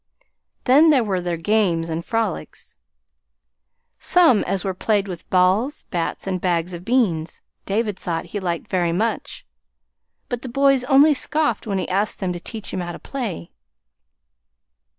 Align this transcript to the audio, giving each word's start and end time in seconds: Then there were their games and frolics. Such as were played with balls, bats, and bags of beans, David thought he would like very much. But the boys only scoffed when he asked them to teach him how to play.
Then 0.63 0.89
there 0.89 1.03
were 1.03 1.21
their 1.21 1.37
games 1.37 1.87
and 1.87 2.03
frolics. 2.03 2.75
Such 3.99 4.43
as 4.47 4.63
were 4.63 4.73
played 4.73 5.07
with 5.07 5.29
balls, 5.29 5.83
bats, 5.91 6.25
and 6.25 6.41
bags 6.41 6.73
of 6.73 6.83
beans, 6.83 7.43
David 7.67 7.99
thought 7.99 8.25
he 8.33 8.39
would 8.39 8.43
like 8.43 8.67
very 8.67 8.93
much. 8.93 9.45
But 10.27 10.41
the 10.41 10.49
boys 10.49 10.83
only 10.85 11.13
scoffed 11.13 11.67
when 11.67 11.77
he 11.77 11.87
asked 11.87 12.19
them 12.19 12.33
to 12.33 12.39
teach 12.39 12.73
him 12.73 12.79
how 12.79 12.93
to 12.93 12.97
play. 12.97 13.51